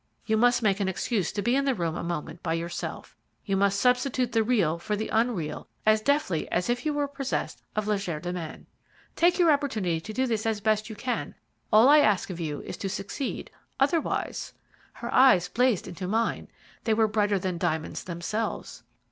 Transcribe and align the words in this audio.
You 0.25 0.35
must 0.35 0.63
make 0.63 0.79
an 0.79 0.87
excuse 0.87 1.31
to 1.31 1.43
be 1.43 1.55
in 1.55 1.65
the 1.65 1.75
room 1.75 1.95
a 1.95 2.01
moment 2.03 2.41
by 2.41 2.55
yourself. 2.55 3.15
You 3.45 3.55
must 3.55 3.79
substitute 3.79 4.31
the 4.31 4.41
real 4.41 4.79
for 4.79 4.95
the 4.95 5.09
unreal 5.09 5.67
as 5.85 5.99
quickly, 5.99 6.49
as 6.49 6.49
deftly 6.49 6.51
as 6.51 6.69
if 6.71 6.85
you 6.87 6.93
were 6.95 7.07
possessed 7.07 7.61
of 7.75 7.85
legerdemain. 7.85 8.65
Take 9.15 9.37
your 9.37 9.51
opportunity 9.51 10.01
to 10.01 10.11
do 10.11 10.25
this 10.25 10.47
as 10.47 10.59
best 10.59 10.89
you 10.89 10.95
can 10.95 11.35
all 11.71 11.87
I 11.87 11.99
ask 11.99 12.31
of 12.31 12.39
you 12.39 12.63
is 12.63 12.77
to 12.77 12.89
succeed 12.89 13.51
otherwise' 13.79 14.55
her 14.93 15.13
eyes 15.13 15.47
blazed 15.49 15.87
into 15.87 16.07
mine 16.07 16.47
they 16.85 16.95
were 16.95 17.07
brighter 17.07 17.37
than 17.37 17.59
diamonds 17.59 18.03
themselves. 18.03 18.81